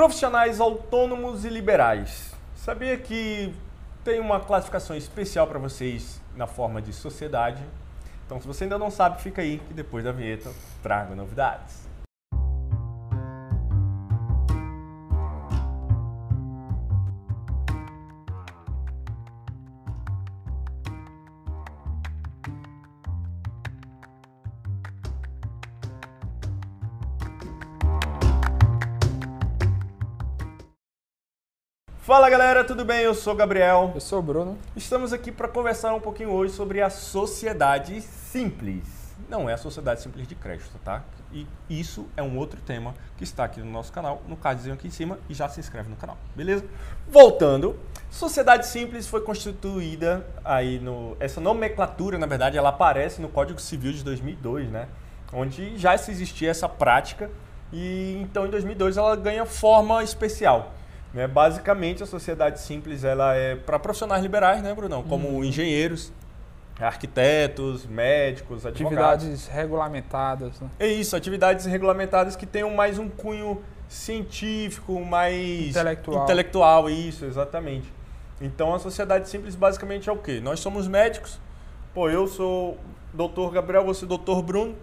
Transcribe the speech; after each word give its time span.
Profissionais 0.00 0.62
autônomos 0.62 1.44
e 1.44 1.50
liberais. 1.50 2.34
Sabia 2.56 2.96
que 2.96 3.54
tem 4.02 4.18
uma 4.18 4.40
classificação 4.40 4.96
especial 4.96 5.46
para 5.46 5.58
vocês 5.58 6.22
na 6.34 6.46
forma 6.46 6.80
de 6.80 6.90
sociedade? 6.90 7.62
Então, 8.24 8.40
se 8.40 8.46
você 8.46 8.64
ainda 8.64 8.78
não 8.78 8.90
sabe, 8.90 9.20
fica 9.20 9.42
aí 9.42 9.58
que 9.58 9.74
depois 9.74 10.02
da 10.02 10.10
vinheta 10.10 10.50
trago 10.82 11.14
novidades. 11.14 11.89
Fala 32.10 32.28
galera, 32.28 32.64
tudo 32.64 32.84
bem? 32.84 33.02
Eu 33.02 33.14
sou 33.14 33.34
o 33.34 33.36
Gabriel. 33.36 33.92
Eu 33.94 34.00
sou 34.00 34.18
o 34.18 34.22
Bruno. 34.22 34.58
Estamos 34.74 35.12
aqui 35.12 35.30
para 35.30 35.46
conversar 35.46 35.94
um 35.94 36.00
pouquinho 36.00 36.32
hoje 36.32 36.52
sobre 36.52 36.82
a 36.82 36.90
sociedade 36.90 38.00
simples. 38.00 38.82
Não 39.28 39.48
é 39.48 39.52
a 39.52 39.56
sociedade 39.56 40.02
simples 40.02 40.26
de 40.26 40.34
crédito, 40.34 40.76
tá? 40.84 41.04
E 41.32 41.46
isso 41.70 42.08
é 42.16 42.22
um 42.24 42.36
outro 42.36 42.60
tema 42.62 42.96
que 43.16 43.22
está 43.22 43.44
aqui 43.44 43.60
no 43.60 43.70
nosso 43.70 43.92
canal, 43.92 44.22
no 44.26 44.36
cardzinho 44.36 44.74
aqui 44.74 44.88
em 44.88 44.90
cima, 44.90 45.20
e 45.28 45.34
já 45.34 45.48
se 45.48 45.60
inscreve 45.60 45.88
no 45.88 45.94
canal, 45.94 46.18
beleza? 46.34 46.64
Voltando, 47.08 47.78
sociedade 48.10 48.66
simples 48.66 49.06
foi 49.06 49.20
constituída 49.20 50.26
aí 50.44 50.80
no 50.80 51.16
essa 51.20 51.40
nomenclatura, 51.40 52.18
na 52.18 52.26
verdade, 52.26 52.58
ela 52.58 52.70
aparece 52.70 53.22
no 53.22 53.28
Código 53.28 53.60
Civil 53.60 53.92
de 53.92 54.02
2002, 54.02 54.68
né? 54.68 54.88
Onde 55.32 55.78
já 55.78 55.94
existia 55.94 56.50
essa 56.50 56.68
prática 56.68 57.30
e 57.72 58.18
então 58.20 58.44
em 58.46 58.50
2002 58.50 58.96
ela 58.96 59.14
ganha 59.14 59.46
forma 59.46 60.02
especial. 60.02 60.74
Né? 61.12 61.26
Basicamente, 61.26 62.02
a 62.02 62.06
sociedade 62.06 62.60
simples 62.60 63.04
ela 63.04 63.34
é 63.34 63.56
para 63.56 63.78
profissionais 63.78 64.22
liberais, 64.22 64.62
né, 64.62 64.72
Brunão? 64.74 65.02
Como 65.02 65.28
uhum. 65.28 65.44
engenheiros, 65.44 66.12
arquitetos, 66.80 67.86
médicos, 67.86 68.64
advogados. 68.64 69.24
Atividades 69.24 69.46
regulamentadas. 69.48 70.60
Né? 70.60 70.70
É 70.78 70.86
isso, 70.86 71.16
atividades 71.16 71.66
regulamentadas 71.66 72.36
que 72.36 72.46
tenham 72.46 72.70
mais 72.70 72.98
um 72.98 73.08
cunho 73.08 73.62
científico, 73.88 75.04
mais 75.04 75.70
intelectual. 75.70 76.24
intelectual, 76.24 76.90
isso, 76.90 77.24
exatamente. 77.24 77.92
Então, 78.40 78.72
a 78.74 78.78
sociedade 78.78 79.28
simples 79.28 79.54
basicamente 79.54 80.08
é 80.08 80.12
o 80.12 80.16
quê? 80.16 80.40
Nós 80.40 80.60
somos 80.60 80.86
médicos, 80.86 81.38
pô, 81.92 82.08
eu 82.08 82.26
sou 82.26 82.78
doutor 83.12 83.52
Gabriel, 83.52 83.84
você 83.84 84.06
doutor 84.06 84.42
Bruno, 84.42 84.76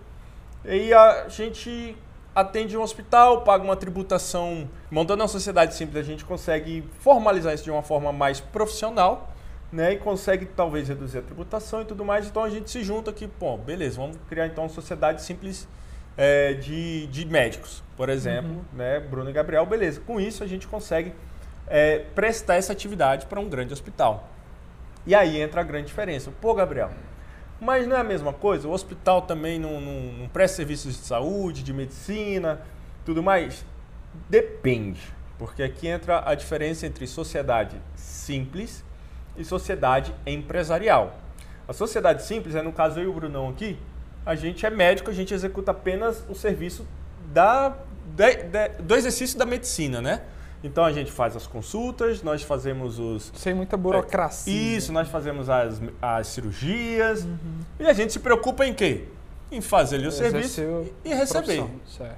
e 0.66 0.94
a 0.94 1.30
gente 1.30 1.98
atende 2.38 2.78
um 2.78 2.84
hospital, 2.84 3.42
paga 3.42 3.64
uma 3.64 3.76
tributação. 3.76 4.70
Montando 4.92 5.24
uma 5.24 5.28
sociedade 5.28 5.74
simples, 5.74 5.98
a 5.98 6.04
gente 6.04 6.24
consegue 6.24 6.88
formalizar 7.00 7.52
isso 7.52 7.64
de 7.64 7.72
uma 7.72 7.82
forma 7.82 8.14
mais 8.14 8.40
profissional, 8.40 9.34
né? 9.72 9.94
E 9.94 9.98
consegue 9.98 10.46
talvez 10.46 10.88
reduzir 10.88 11.18
a 11.18 11.22
tributação 11.24 11.82
e 11.82 11.86
tudo 11.86 12.06
mais. 12.06 12.28
Então 12.28 12.44
a 12.44 12.50
gente 12.50 12.70
se 12.70 12.84
junta 12.84 13.10
aqui, 13.10 13.28
pô, 13.28 13.58
beleza, 13.58 14.00
vamos 14.00 14.18
criar 14.30 14.46
então 14.46 14.66
uma 14.66 14.70
sociedade 14.70 15.24
simples 15.24 15.68
é, 16.16 16.54
de, 16.54 17.08
de 17.08 17.26
médicos, 17.26 17.84
por 17.96 18.08
exemplo, 18.08 18.52
uhum. 18.52 18.64
né? 18.72 19.00
Bruno 19.00 19.32
e 19.32 19.34
Gabriel, 19.34 19.66
beleza. 19.66 20.00
Com 20.02 20.20
isso 20.20 20.44
a 20.44 20.48
gente 20.48 20.68
consegue 20.68 21.16
é, 21.66 22.06
prestar 22.14 22.58
essa 22.58 22.72
atividade 22.72 23.26
para 23.26 23.40
um 23.40 23.50
grande 23.50 23.74
hospital. 23.74 24.30
E 25.08 25.16
aí 25.16 25.42
entra 25.42 25.62
a 25.62 25.64
grande 25.64 25.88
diferença. 25.88 26.32
Pô, 26.40 26.54
Gabriel, 26.54 26.92
mas 27.60 27.88
não 27.88 27.96
é 27.96 28.00
a 28.00 28.04
mesma 28.04 28.32
coisa? 28.32 28.68
O 28.68 28.72
hospital 28.72 29.24
também 29.24 29.60
não, 29.60 29.82
não, 29.82 30.02
não 30.14 30.28
presta 30.28 30.58
serviços 30.58 30.96
de 30.96 31.06
saúde, 31.06 31.64
de 31.64 31.74
medicina, 31.74 32.62
tudo 33.06 33.24
mais? 33.24 33.66
Depende, 34.30 35.02
porque 35.38 35.64
aqui 35.64 35.88
entra 35.88 36.24
a 36.26 36.36
diferença 36.36 36.86
entre 36.86 37.06
sociedade 37.08 37.76
simples 37.96 38.84
e 39.36 39.44
sociedade 39.44 40.14
empresarial. 40.26 41.18
A 41.68 41.74
sociedade 41.74 42.24
simples, 42.24 42.56
é 42.56 42.62
no 42.62 42.72
caso 42.72 43.00
eu 43.00 43.04
e 43.04 43.08
o 43.08 43.14
Brunão 43.14 43.50
aqui, 43.50 43.78
a 44.26 44.36
gente 44.36 44.66
é 44.66 44.70
médico, 44.70 45.10
a 45.10 45.14
gente 45.14 45.34
executa 45.34 45.72
apenas 45.72 46.24
o 46.30 46.36
serviço 46.36 46.86
da, 47.34 47.78
de, 48.16 48.44
de, 48.44 48.70
do 48.82 48.96
exercício 48.96 49.38
da 49.38 49.46
medicina, 49.46 50.02
né? 50.02 50.22
Então 50.68 50.84
a 50.84 50.92
gente 50.92 51.12
faz 51.12 51.36
as 51.36 51.48
consultas, 51.48 52.22
nós 52.22 52.44
fazemos 52.44 53.00
os. 53.00 53.32
Sem 53.34 53.54
muita 53.54 53.78
burocracia. 53.78 54.54
É, 54.54 54.56
isso, 54.56 54.92
nós 54.92 55.08
fazemos 55.08 55.50
as, 55.50 55.82
as 56.02 56.28
cirurgias. 56.28 57.24
Uhum. 57.24 57.60
E 57.80 57.86
a 57.86 57.94
gente 57.94 58.12
se 58.12 58.20
preocupa 58.20 58.66
em 58.66 58.74
quê? 58.74 59.06
Em 59.50 59.62
fazer 59.62 60.06
o 60.06 60.12
serviço 60.12 60.62
e 61.06 61.14
receber. 61.14 61.66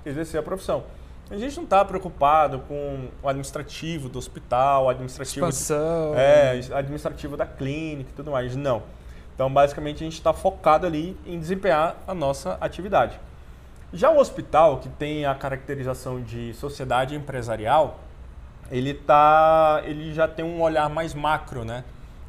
Exercer 0.04 0.40
a 0.40 0.44
profissão. 0.44 0.84
A 1.30 1.38
gente 1.38 1.56
não 1.58 1.64
está 1.64 1.86
preocupado 1.86 2.60
com 2.68 3.08
o 3.22 3.30
administrativo 3.30 4.10
do 4.10 4.18
hospital, 4.18 4.86
o 4.86 4.90
administrativo, 4.90 5.48
Expansão. 5.48 6.14
De, 6.14 6.20
é, 6.20 6.62
administrativo 6.74 7.38
da 7.38 7.46
clínica 7.46 8.10
e 8.10 8.14
tudo 8.16 8.32
mais. 8.32 8.56
Não. 8.56 8.82
Então, 9.36 9.54
basicamente, 9.54 9.98
a 9.98 10.06
gente 10.06 10.16
está 10.16 10.34
focado 10.34 10.88
ali 10.88 11.16
em 11.28 11.40
desempenhar 11.40 11.98
a 12.08 12.16
nossa 12.16 12.58
atividade. 12.60 13.20
Já 13.94 14.10
o 14.10 14.18
hospital, 14.18 14.80
que 14.80 14.90
tem 14.90 15.26
a 15.28 15.36
caracterização 15.36 16.20
de 16.20 16.52
sociedade 16.56 17.16
empresarial, 17.16 18.00
ele 18.72 18.94
tá, 18.94 19.82
ele 19.86 20.14
já 20.14 20.28
tem 20.28 20.46
um 20.46 20.62
olhar 20.62 20.90
mais 20.90 21.14
macro, 21.14 21.64
né? 21.64 21.84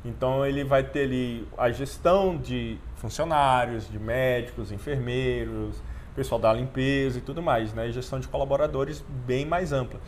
Então 0.04 0.46
ele 0.46 0.64
vai 0.64 0.82
ter 0.82 1.04
ali 1.04 1.46
a 1.58 1.70
gestão 1.70 2.36
de 2.36 2.78
funcionários, 2.96 3.88
de 3.90 3.98
médicos, 3.98 4.72
enfermeiros, 4.72 5.82
pessoal 6.16 6.40
da 6.40 6.52
limpeza 6.52 7.18
e 7.18 7.20
tudo 7.20 7.42
mais, 7.42 7.74
né? 7.74 7.88
E 7.88 7.92
gestão 7.92 8.18
de 8.18 8.26
colaboradores 8.26 9.04
bem 9.26 9.44
mais 9.44 9.72
ampla. 9.72 10.00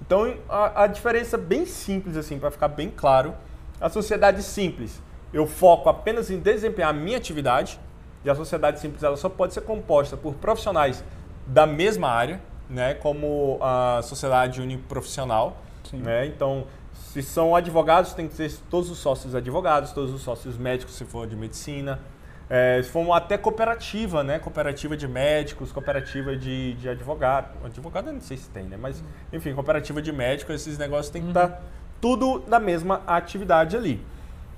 Então 0.00 0.34
a, 0.48 0.84
a 0.84 0.86
diferença 0.86 1.36
bem 1.36 1.66
simples 1.66 2.16
assim, 2.16 2.38
para 2.38 2.50
ficar 2.50 2.68
bem 2.68 2.90
claro, 2.90 3.34
a 3.80 3.88
sociedade 3.88 4.42
simples, 4.42 5.02
eu 5.32 5.46
foco 5.46 5.88
apenas 5.88 6.30
em 6.30 6.38
desempenhar 6.38 6.90
a 6.90 6.92
minha 6.92 7.18
atividade 7.18 7.78
e 8.24 8.30
a 8.30 8.34
sociedade 8.34 8.80
simples 8.80 9.02
ela 9.02 9.16
só 9.16 9.28
pode 9.28 9.52
ser 9.52 9.60
composta 9.60 10.16
por 10.16 10.34
profissionais 10.34 11.04
da 11.46 11.66
mesma 11.66 12.08
área, 12.08 12.40
né? 12.70 12.94
Como 12.94 13.58
a 13.60 14.00
sociedade 14.02 14.62
uniprofissional 14.62 15.58
né? 15.92 16.26
Então, 16.26 16.66
se 16.92 17.22
são 17.22 17.54
advogados, 17.54 18.12
tem 18.12 18.26
que 18.26 18.34
ser 18.34 18.52
todos 18.70 18.90
os 18.90 18.98
sócios 18.98 19.34
advogados, 19.34 19.92
todos 19.92 20.12
os 20.12 20.22
sócios 20.22 20.56
médicos, 20.56 20.94
se 20.94 21.04
for 21.04 21.26
de 21.26 21.36
medicina. 21.36 22.00
É, 22.48 22.82
se 22.82 22.90
for 22.90 23.10
até 23.12 23.38
cooperativa, 23.38 24.22
né? 24.22 24.38
Cooperativa 24.38 24.96
de 24.96 25.08
médicos, 25.08 25.72
cooperativa 25.72 26.36
de, 26.36 26.74
de 26.74 26.88
advogado. 26.88 27.48
Advogado 27.64 28.08
eu 28.08 28.12
não 28.12 28.20
sei 28.20 28.36
se 28.36 28.48
tem, 28.50 28.64
né? 28.64 28.76
Mas, 28.76 29.02
enfim, 29.32 29.54
cooperativa 29.54 30.02
de 30.02 30.12
médicos, 30.12 30.54
esses 30.54 30.76
negócios 30.76 31.10
tem 31.10 31.22
que 31.22 31.28
estar 31.28 31.44
uhum. 31.44 31.52
tá 31.52 31.60
tudo 32.00 32.44
na 32.46 32.60
mesma 32.60 33.02
atividade 33.06 33.76
ali. 33.76 34.04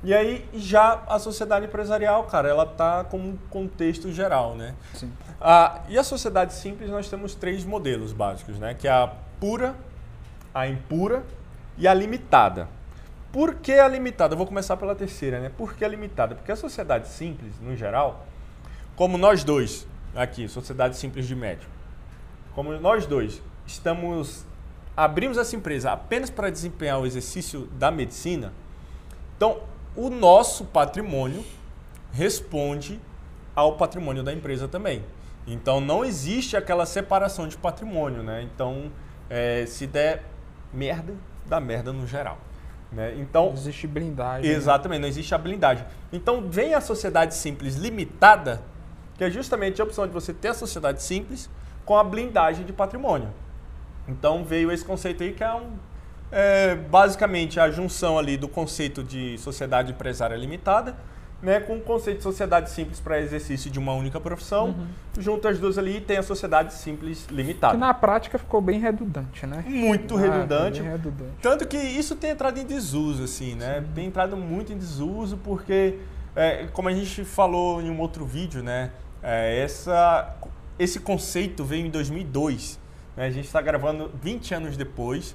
E 0.03 0.13
aí, 0.13 0.45
já 0.55 1.03
a 1.07 1.19
sociedade 1.19 1.67
empresarial, 1.67 2.25
cara, 2.25 2.49
ela 2.49 2.67
tá 2.67 3.05
com 3.05 3.19
um 3.19 3.37
contexto 3.51 4.13
geral, 4.13 4.55
né? 4.55 4.75
Sim. 4.95 5.13
Ah, 5.41 5.81
e 5.89 5.99
a 5.99 6.05
sociedade 6.05 6.55
simples, 6.55 6.91
nós 6.91 7.09
temos 7.09 7.35
três 7.35 7.65
modelos 7.65 8.13
básicos, 8.13 8.59
né? 8.59 8.75
Que 8.75 8.89
é 8.89 8.91
a 8.91 9.13
pura, 9.41 9.75
a 10.57 10.67
impura 10.67 11.23
e 11.77 11.87
a 11.87 11.93
limitada. 11.93 12.67
Por 13.31 13.57
que 13.57 13.73
a 13.73 13.87
limitada? 13.87 14.33
Eu 14.33 14.39
vou 14.39 14.47
começar 14.47 14.75
pela 14.79 14.95
terceira, 14.95 15.39
né? 15.39 15.51
Por 15.55 15.75
que 15.75 15.85
a 15.85 15.89
limitada? 15.89 16.35
Porque 16.35 16.51
a 16.51 16.57
sociedade 16.57 17.09
simples, 17.09 17.61
no 17.61 17.77
geral, 17.77 18.27
como 18.97 19.19
nós 19.19 19.45
dois, 19.45 19.87
aqui, 20.15 20.49
sociedade 20.49 20.97
simples 20.97 21.27
de 21.27 21.37
médico, 21.37 21.71
como 22.55 22.73
nós 22.81 23.07
dois 23.07 23.43
estamos 23.67 24.47
abrimos 24.97 25.37
essa 25.37 25.55
empresa 25.55 25.93
apenas 25.93 26.31
para 26.31 26.49
desempenhar 26.49 26.99
o 26.99 27.05
exercício 27.05 27.67
da 27.73 27.91
medicina, 27.91 28.51
então 29.37 29.61
o 29.95 30.09
nosso 30.09 30.65
patrimônio 30.65 31.45
responde 32.13 32.99
ao 33.55 33.77
patrimônio 33.77 34.23
da 34.23 34.33
empresa 34.33 34.67
também. 34.67 35.05
Então 35.47 35.83
não 35.83 36.03
existe 36.03 36.57
aquela 36.57 36.87
separação 36.87 37.47
de 37.47 37.59
patrimônio, 37.59 38.23
né? 38.23 38.41
Então 38.43 38.91
é, 39.29 39.67
se 39.67 39.87
der 39.87 40.25
merda 40.77 41.15
da 41.47 41.59
merda 41.59 41.93
no 41.93 42.07
geral. 42.07 42.39
Né? 42.93 43.15
Então, 43.19 43.47
não 43.47 43.53
existe 43.55 43.87
blindagem. 43.87 44.49
Né? 44.49 44.57
Exatamente, 44.57 44.99
né? 44.99 45.03
não 45.03 45.09
existe 45.09 45.35
a 45.35 45.39
blindagem. 45.39 45.85
Então 46.13 46.49
vem 46.49 46.75
a 46.75 46.81
sociedade 46.81 47.35
simples 47.35 47.75
limitada, 47.75 48.63
que 49.17 49.25
é 49.25 49.31
justamente 49.31 49.81
a 49.81 49.85
opção 49.85 50.07
de 50.07 50.13
você 50.13 50.33
ter 50.33 50.49
a 50.49 50.55
sociedade 50.55 51.03
simples 51.03 51.51
com 51.85 51.97
a 51.97 52.05
blindagem 52.05 52.65
de 52.65 52.73
patrimônio. 52.73 53.29
Então 54.07 54.45
veio 54.45 54.71
esse 54.71 54.85
conceito 54.85 55.23
aí 55.23 55.33
que 55.33 55.43
é, 55.43 55.53
um, 55.53 55.73
é 56.31 56.75
basicamente 56.75 57.59
a 57.59 57.71
junção 57.71 58.19
ali 58.19 58.37
do 58.37 58.47
conceito 58.47 59.03
de 59.03 59.37
sociedade 59.39 59.93
empresária 59.93 60.37
limitada 60.37 60.95
né, 61.43 61.61
com 61.61 61.77
o 61.77 61.81
conceito 61.81 62.19
de 62.19 62.23
sociedade 62.23 62.71
simples 62.71 62.99
para 62.99 63.21
exercício 63.21 63.71
de 63.71 63.79
uma 63.79 63.93
única 63.93 64.19
profissão. 64.21 64.69
Uhum. 64.69 64.87
Junto 65.19 65.49
as 65.49 65.59
duas 65.59 65.77
ali 65.79 66.01
tem 66.01 66.17
a 66.17 66.23
sociedade 66.23 66.75
simples 66.75 67.27
limitada. 67.31 67.75
Que 67.75 67.81
na 67.81 67.93
prática 67.93 68.39
ficou 68.39 68.61
bem 68.61 68.81
redundante, 68.81 69.47
né? 69.47 69.65
Muito 69.67 70.17
ah, 70.17 70.21
redundante. 70.21 70.83
Redundante. 70.83 71.33
Tanto 71.43 71.67
que 71.67 71.77
isso 71.77 72.17
tem 72.17 72.31
entrado 72.31 72.59
em 72.59 72.65
desuso, 72.65 73.25
assim, 73.25 73.55
né? 73.55 73.81
Sim. 73.81 73.93
Tem 73.95 74.07
entrado 74.07 74.37
muito 74.37 74.73
em 74.73 74.79
desuso 74.79 75.37
porque, 75.39 75.99
é, 76.35 76.67
como 76.73 76.89
a 76.89 76.93
gente 76.93 77.25
falou 77.25 77.83
em 77.83 77.91
um 77.91 78.01
outro 78.01 78.25
vídeo, 78.25 78.63
né? 78.63 78.91
É, 79.23 79.61
essa, 79.61 80.37
esse 80.79 81.01
conceito 81.01 81.65
veio 81.65 81.87
em 81.87 81.91
2002. 81.91 82.79
Né? 83.17 83.27
A 83.27 83.31
gente 83.31 83.47
está 83.47 83.61
gravando 83.61 84.11
20 84.23 84.55
anos 84.55 84.77
depois. 84.77 85.35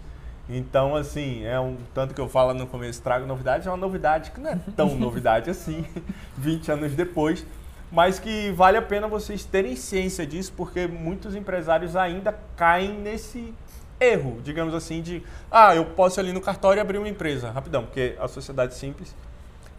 Então, 0.51 0.95
assim, 0.95 1.45
é 1.45 1.59
um 1.59 1.77
tanto 1.93 2.13
que 2.13 2.19
eu 2.19 2.27
falo 2.27 2.53
no 2.53 2.67
começo, 2.67 3.01
trago 3.01 3.25
novidade, 3.25 3.67
é 3.67 3.71
uma 3.71 3.77
novidade 3.77 4.31
que 4.31 4.39
não 4.39 4.51
é 4.51 4.59
tão 4.75 4.95
novidade 4.99 5.49
assim, 5.49 5.85
20 6.37 6.71
anos 6.71 6.93
depois, 6.93 7.45
mas 7.91 8.19
que 8.19 8.51
vale 8.51 8.77
a 8.77 8.81
pena 8.81 9.07
vocês 9.07 9.45
terem 9.45 9.75
ciência 9.75 10.25
disso, 10.25 10.53
porque 10.55 10.87
muitos 10.87 11.35
empresários 11.35 11.95
ainda 11.95 12.37
caem 12.57 12.93
nesse 12.93 13.53
erro, 13.99 14.41
digamos 14.43 14.73
assim, 14.73 15.01
de 15.01 15.23
ah, 15.49 15.75
eu 15.75 15.85
posso 15.85 16.19
ir 16.19 16.21
ali 16.21 16.33
no 16.33 16.41
cartório 16.41 16.79
e 16.79 16.81
abrir 16.81 16.97
uma 16.97 17.09
empresa, 17.09 17.51
rapidão, 17.51 17.83
porque 17.83 18.15
a 18.19 18.27
sociedade 18.27 18.73
simples, 18.75 19.15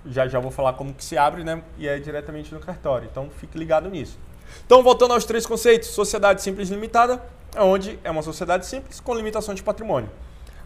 já 0.07 0.27
já 0.27 0.41
vou 0.41 0.51
falar 0.51 0.73
como 0.73 0.95
que 0.95 1.05
se 1.05 1.19
abre, 1.19 1.45
né? 1.45 1.63
E 1.79 1.87
é 1.87 1.99
diretamente 1.99 2.53
no 2.53 2.61
cartório. 2.61 3.09
Então 3.11 3.29
fique 3.31 3.57
ligado 3.57 3.89
nisso. 3.89 4.19
Então, 4.67 4.83
voltando 4.83 5.15
aos 5.15 5.25
três 5.25 5.47
conceitos, 5.47 5.89
sociedade 5.89 6.43
simples 6.43 6.69
limitada, 6.69 7.23
onde 7.57 7.99
é 8.05 8.11
uma 8.11 8.23
sociedade 8.23 8.67
simples 8.67 9.01
com 9.01 9.15
limitação 9.15 9.55
de 9.55 9.63
patrimônio. 9.63 10.11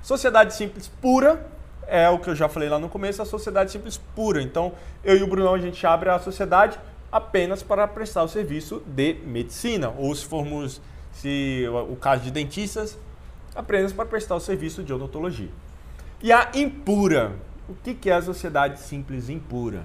Sociedade 0.06 0.54
simples 0.54 0.86
pura 0.86 1.44
é 1.84 2.08
o 2.08 2.20
que 2.20 2.30
eu 2.30 2.34
já 2.36 2.48
falei 2.48 2.68
lá 2.68 2.78
no 2.78 2.88
começo, 2.88 3.20
a 3.20 3.24
sociedade 3.24 3.72
simples 3.72 3.98
pura. 4.14 4.40
Então, 4.40 4.72
eu 5.02 5.16
e 5.16 5.22
o 5.24 5.26
Brunão, 5.26 5.52
a 5.52 5.58
gente 5.58 5.84
abre 5.84 6.08
a 6.08 6.16
sociedade 6.20 6.78
apenas 7.10 7.60
para 7.60 7.88
prestar 7.88 8.22
o 8.22 8.28
serviço 8.28 8.80
de 8.86 9.14
medicina. 9.26 9.92
Ou 9.98 10.14
se 10.14 10.24
formos, 10.24 10.80
se 11.10 11.64
o 11.90 11.96
caso 11.96 12.22
de 12.22 12.30
dentistas, 12.30 12.96
apenas 13.52 13.92
para 13.92 14.06
prestar 14.06 14.36
o 14.36 14.40
serviço 14.40 14.80
de 14.84 14.92
odontologia. 14.92 15.50
E 16.22 16.30
a 16.30 16.52
impura. 16.54 17.32
O 17.68 17.74
que 17.74 18.08
é 18.08 18.14
a 18.14 18.22
sociedade 18.22 18.78
simples 18.78 19.28
impura? 19.28 19.84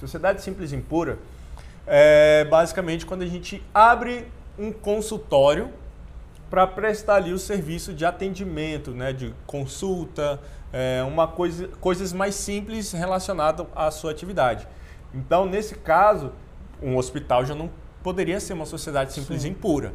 Sociedade 0.00 0.42
simples 0.42 0.72
impura 0.72 1.16
é 1.86 2.44
basicamente 2.50 3.06
quando 3.06 3.22
a 3.22 3.26
gente 3.26 3.62
abre 3.72 4.26
um 4.58 4.72
consultório 4.72 5.70
para 6.50 6.66
prestar 6.66 7.16
ali 7.16 7.32
o 7.32 7.38
serviço 7.38 7.92
de 7.92 8.04
atendimento, 8.04 8.92
né, 8.92 9.12
de 9.12 9.34
consulta, 9.46 10.40
é, 10.72 11.02
uma 11.02 11.26
coisa, 11.26 11.68
coisas 11.80 12.12
mais 12.12 12.34
simples 12.34 12.92
relacionadas 12.92 13.66
à 13.74 13.90
sua 13.90 14.10
atividade. 14.10 14.66
Então, 15.14 15.46
nesse 15.46 15.74
caso, 15.74 16.32
um 16.82 16.96
hospital 16.96 17.44
já 17.44 17.54
não 17.54 17.70
poderia 18.02 18.40
ser 18.40 18.52
uma 18.52 18.66
sociedade 18.66 19.12
simples 19.12 19.42
Sim. 19.42 19.50
impura. 19.50 19.92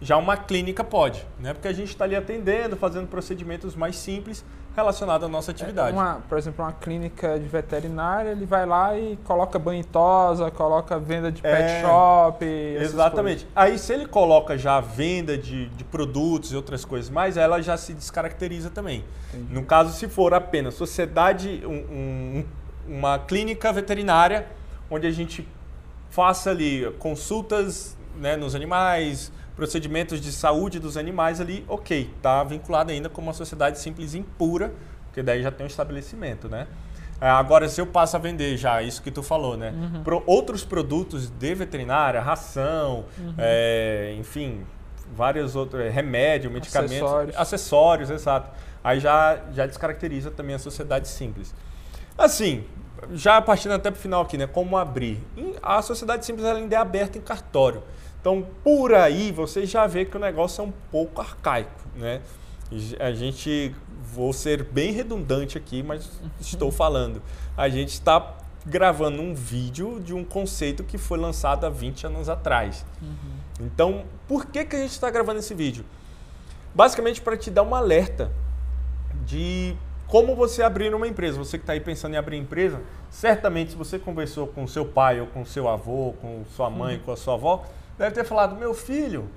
Já 0.00 0.16
uma 0.16 0.36
clínica 0.36 0.84
pode, 0.84 1.26
né? 1.40 1.54
Porque 1.54 1.68
a 1.68 1.72
gente 1.72 1.88
está 1.88 2.04
ali 2.04 2.14
atendendo, 2.14 2.76
fazendo 2.76 3.06
procedimentos 3.06 3.74
mais 3.74 3.96
simples 3.96 4.44
relacionados 4.76 5.26
à 5.26 5.28
nossa 5.30 5.50
atividade. 5.50 5.96
É 5.96 5.98
uma, 5.98 6.20
por 6.28 6.36
exemplo, 6.36 6.62
uma 6.62 6.72
clínica 6.72 7.38
de 7.38 7.48
veterinária, 7.48 8.30
ele 8.30 8.44
vai 8.44 8.66
lá 8.66 8.96
e 8.96 9.16
coloca 9.24 9.58
banho 9.58 9.82
tosa, 9.84 10.50
coloca 10.50 10.98
venda 10.98 11.32
de 11.32 11.40
pet 11.40 11.62
é, 11.62 11.80
shop. 11.80 12.44
Exatamente. 12.44 13.48
Aí 13.56 13.78
se 13.78 13.94
ele 13.94 14.06
coloca 14.06 14.58
já 14.58 14.76
a 14.76 14.80
venda 14.82 15.38
de, 15.38 15.70
de 15.70 15.82
produtos 15.82 16.52
e 16.52 16.56
outras 16.56 16.84
coisas 16.84 17.08
mais, 17.08 17.38
ela 17.38 17.62
já 17.62 17.78
se 17.78 17.94
descaracteriza 17.94 18.68
também. 18.68 19.02
Entendi. 19.32 19.54
No 19.54 19.64
caso, 19.64 19.94
se 19.94 20.08
for 20.08 20.34
apenas 20.34 20.74
sociedade, 20.74 21.62
um, 21.64 21.70
um, 21.70 22.44
uma 22.86 23.18
clínica 23.18 23.72
veterinária, 23.72 24.46
onde 24.90 25.06
a 25.06 25.10
gente 25.10 25.48
faça 26.10 26.50
ali 26.50 26.94
consultas 26.98 27.96
né, 28.14 28.36
nos 28.36 28.54
animais, 28.54 29.32
procedimentos 29.56 30.20
de 30.20 30.30
saúde 30.30 30.78
dos 30.78 30.96
animais 30.96 31.40
ali, 31.40 31.64
ok, 31.66 32.12
está 32.14 32.44
vinculado 32.44 32.92
ainda 32.92 33.08
com 33.08 33.22
uma 33.22 33.32
sociedade 33.32 33.80
simples 33.80 34.12
e 34.12 34.18
impura, 34.18 34.72
porque 35.06 35.22
daí 35.22 35.42
já 35.42 35.50
tem 35.50 35.64
um 35.64 35.66
estabelecimento, 35.66 36.48
né? 36.48 36.66
É, 37.18 37.28
agora, 37.30 37.66
se 37.66 37.80
eu 37.80 37.86
passo 37.86 38.16
a 38.16 38.18
vender 38.18 38.58
já, 38.58 38.82
isso 38.82 39.02
que 39.02 39.10
tu 39.10 39.22
falou, 39.22 39.56
né? 39.56 39.70
Uhum. 39.70 40.02
Pro 40.02 40.22
outros 40.26 40.62
produtos 40.62 41.30
de 41.30 41.54
veterinária, 41.54 42.20
ração, 42.20 43.06
uhum. 43.18 43.34
é, 43.38 44.14
enfim, 44.18 44.66
vários 45.14 45.56
outros, 45.56 45.80
é, 45.80 45.88
remédio, 45.88 46.50
medicamentos, 46.50 46.96
acessórios. 46.96 47.36
acessórios, 47.36 48.10
exato. 48.10 48.50
Aí 48.84 49.00
já, 49.00 49.38
já 49.52 49.66
descaracteriza 49.66 50.30
também 50.30 50.54
a 50.54 50.58
sociedade 50.58 51.08
simples. 51.08 51.54
Assim, 52.18 52.64
já 53.12 53.40
partindo 53.40 53.72
até 53.72 53.90
para 53.90 53.98
o 53.98 54.00
final 54.00 54.20
aqui, 54.20 54.36
né? 54.36 54.46
Como 54.46 54.76
abrir? 54.76 55.18
A 55.62 55.80
sociedade 55.80 56.26
simples 56.26 56.46
ela 56.46 56.58
ainda 56.58 56.76
é 56.76 56.78
aberta 56.78 57.16
em 57.16 57.22
cartório. 57.22 57.82
Então, 58.26 58.44
por 58.64 58.92
aí, 58.92 59.30
você 59.30 59.64
já 59.64 59.86
vê 59.86 60.04
que 60.04 60.16
o 60.16 60.18
negócio 60.18 60.60
é 60.60 60.64
um 60.64 60.72
pouco 60.90 61.20
arcaico, 61.20 61.80
né? 61.94 62.20
A 62.98 63.12
gente, 63.12 63.72
vou 64.02 64.32
ser 64.32 64.64
bem 64.64 64.90
redundante 64.90 65.56
aqui, 65.56 65.80
mas 65.80 66.10
estou 66.40 66.72
falando. 66.72 67.22
A 67.56 67.68
gente 67.68 67.90
está 67.90 68.34
gravando 68.66 69.22
um 69.22 69.32
vídeo 69.32 70.00
de 70.00 70.12
um 70.12 70.24
conceito 70.24 70.82
que 70.82 70.98
foi 70.98 71.20
lançado 71.20 71.66
há 71.66 71.70
20 71.70 72.08
anos 72.08 72.28
atrás. 72.28 72.84
Uhum. 73.00 73.64
Então, 73.64 74.04
por 74.26 74.46
que, 74.46 74.64
que 74.64 74.74
a 74.74 74.80
gente 74.80 74.90
está 74.90 75.08
gravando 75.08 75.38
esse 75.38 75.54
vídeo? 75.54 75.84
Basicamente 76.74 77.20
para 77.20 77.36
te 77.36 77.48
dar 77.48 77.62
um 77.62 77.76
alerta 77.76 78.32
de 79.24 79.76
como 80.08 80.34
você 80.34 80.64
abrir 80.64 80.92
uma 80.92 81.06
empresa. 81.06 81.38
Você 81.38 81.58
que 81.58 81.62
está 81.62 81.74
aí 81.74 81.80
pensando 81.80 82.14
em 82.14 82.16
abrir 82.16 82.38
empresa, 82.38 82.82
certamente 83.08 83.70
se 83.70 83.76
você 83.76 84.00
conversou 84.00 84.48
com 84.48 84.66
seu 84.66 84.84
pai 84.84 85.20
ou 85.20 85.28
com 85.28 85.44
seu 85.44 85.68
avô, 85.68 86.12
com 86.20 86.42
sua 86.56 86.68
mãe, 86.68 86.96
uhum. 86.96 87.02
com 87.02 87.12
a 87.12 87.16
sua 87.16 87.34
avó, 87.34 87.64
deve 87.98 88.14
ter 88.14 88.24
falado: 88.24 88.56
meu 88.56 88.74
filho, 88.74 89.28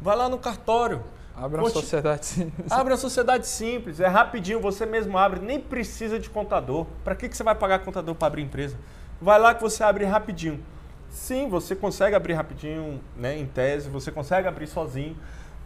vai 0.00 0.16
lá 0.16 0.28
no 0.28 0.38
cartório. 0.38 1.02
Abre 1.36 1.60
uma 1.60 1.70
sociedade 1.70 2.26
simples. 2.26 2.70
Abre 2.70 2.92
uma 2.92 2.98
sociedade 2.98 3.46
simples, 3.48 3.98
é 3.98 4.06
rapidinho, 4.06 4.60
você 4.60 4.86
mesmo 4.86 5.18
abre, 5.18 5.40
nem 5.40 5.58
precisa 5.58 6.18
de 6.18 6.30
contador. 6.30 6.86
Para 7.02 7.16
que, 7.16 7.28
que 7.28 7.36
você 7.36 7.42
vai 7.42 7.56
pagar 7.56 7.80
contador 7.80 8.14
para 8.14 8.28
abrir 8.28 8.42
empresa? 8.42 8.76
Vai 9.20 9.38
lá 9.40 9.52
que 9.52 9.60
você 9.60 9.82
abre 9.82 10.04
rapidinho. 10.04 10.62
Sim, 11.10 11.48
você 11.48 11.74
consegue 11.74 12.14
abrir 12.14 12.34
rapidinho, 12.34 13.00
né, 13.16 13.36
em 13.36 13.46
tese, 13.46 13.88
você 13.88 14.10
consegue 14.12 14.46
abrir 14.46 14.66
sozinho, 14.66 15.16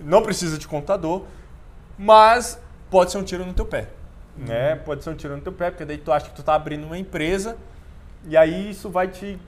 não 0.00 0.22
precisa 0.22 0.58
de 0.58 0.68
contador, 0.68 1.24
mas 1.98 2.60
pode 2.90 3.10
ser 3.10 3.18
um 3.18 3.24
tiro 3.24 3.44
no 3.44 3.52
teu 3.52 3.64
pé. 3.64 3.88
Uhum. 4.38 4.44
Né? 4.46 4.76
Pode 4.76 5.02
ser 5.02 5.10
um 5.10 5.14
tiro 5.14 5.36
no 5.36 5.42
teu 5.42 5.52
pé, 5.52 5.70
porque 5.70 5.84
daí 5.84 5.98
tu 5.98 6.12
acha 6.12 6.26
que 6.26 6.34
tu 6.34 6.40
está 6.40 6.54
abrindo 6.54 6.84
uma 6.84 6.98
empresa 6.98 7.56
e 8.24 8.36
aí 8.36 8.70
isso 8.70 8.88
vai 8.90 9.08
te 9.08 9.38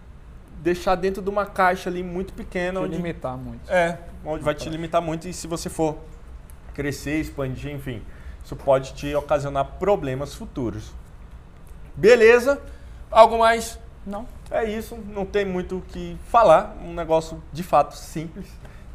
deixar 0.60 0.94
dentro 0.94 1.22
de 1.22 1.28
uma 1.28 1.46
caixa 1.46 1.88
ali 1.90 2.02
muito 2.02 2.32
pequena. 2.32 2.80
Te 2.80 2.86
onde, 2.86 2.96
limitar 2.96 3.36
muito. 3.36 3.70
É, 3.70 3.98
onde 4.24 4.44
vai 4.44 4.54
te 4.54 4.68
limitar 4.68 5.02
muito 5.02 5.26
e 5.26 5.32
se 5.32 5.46
você 5.46 5.68
for 5.68 5.98
crescer, 6.74 7.20
expandir, 7.20 7.72
enfim, 7.72 8.02
isso 8.44 8.54
pode 8.54 8.94
te 8.94 9.14
ocasionar 9.14 9.64
problemas 9.78 10.34
futuros. 10.34 10.92
Beleza? 11.96 12.60
Algo 13.10 13.38
mais? 13.38 13.78
Não. 14.06 14.26
É 14.50 14.64
isso, 14.64 14.98
não 15.08 15.24
tem 15.26 15.44
muito 15.44 15.78
o 15.78 15.80
que 15.80 16.16
falar, 16.26 16.76
um 16.82 16.92
negócio 16.92 17.42
de 17.52 17.62
fato 17.62 17.96
simples. 17.96 18.46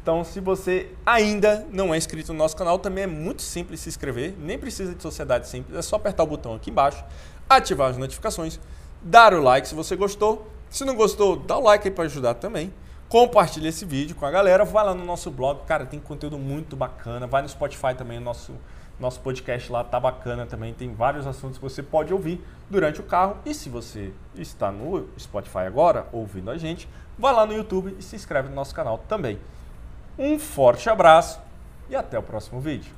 Então, 0.02 0.22
se 0.22 0.38
você 0.38 0.92
ainda 1.04 1.66
não 1.72 1.92
é 1.92 1.98
inscrito 1.98 2.32
no 2.32 2.38
nosso 2.38 2.56
canal, 2.56 2.78
também 2.78 3.04
é 3.04 3.06
muito 3.06 3.42
simples 3.42 3.80
se 3.80 3.88
inscrever, 3.88 4.34
nem 4.38 4.58
precisa 4.58 4.94
de 4.94 5.02
sociedade 5.02 5.48
simples, 5.48 5.76
é 5.76 5.82
só 5.82 5.96
apertar 5.96 6.22
o 6.22 6.26
botão 6.26 6.54
aqui 6.54 6.70
embaixo, 6.70 7.04
ativar 7.48 7.90
as 7.90 7.96
notificações, 7.96 8.60
dar 9.02 9.34
o 9.34 9.42
like 9.42 9.66
se 9.66 9.74
você 9.74 9.96
gostou 9.96 10.48
se 10.70 10.84
não 10.84 10.94
gostou, 10.94 11.36
dá 11.36 11.56
o 11.56 11.62
like 11.62 11.86
aí 11.86 11.94
para 11.94 12.04
ajudar 12.04 12.34
também. 12.34 12.72
Compartilha 13.08 13.68
esse 13.68 13.84
vídeo 13.84 14.16
com 14.16 14.26
a 14.26 14.30
galera. 14.30 14.64
Vai 14.64 14.84
lá 14.84 14.94
no 14.94 15.04
nosso 15.04 15.30
blog, 15.30 15.64
cara, 15.66 15.86
tem 15.86 16.00
conteúdo 16.00 16.38
muito 16.38 16.76
bacana. 16.76 17.26
Vai 17.26 17.42
no 17.42 17.48
Spotify 17.48 17.94
também, 17.96 18.18
nosso 18.18 18.52
nosso 18.98 19.20
podcast 19.20 19.70
lá 19.70 19.84
tá 19.84 20.00
bacana 20.00 20.46
também. 20.46 20.72
Tem 20.72 20.92
vários 20.92 21.26
assuntos 21.26 21.58
que 21.58 21.64
você 21.64 21.82
pode 21.82 22.12
ouvir 22.12 22.42
durante 22.70 23.00
o 23.00 23.04
carro. 23.04 23.36
E 23.44 23.54
se 23.54 23.68
você 23.68 24.12
está 24.34 24.72
no 24.72 25.06
Spotify 25.18 25.58
agora, 25.58 26.06
ouvindo 26.12 26.50
a 26.50 26.56
gente, 26.56 26.88
vai 27.18 27.32
lá 27.32 27.46
no 27.46 27.52
YouTube 27.52 27.94
e 27.98 28.02
se 28.02 28.16
inscreve 28.16 28.48
no 28.48 28.54
nosso 28.54 28.74
canal 28.74 28.98
também. 29.06 29.38
Um 30.18 30.38
forte 30.38 30.88
abraço 30.88 31.40
e 31.90 31.96
até 31.96 32.18
o 32.18 32.22
próximo 32.22 32.60
vídeo. 32.60 32.92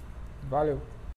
Valeu! 0.49 0.98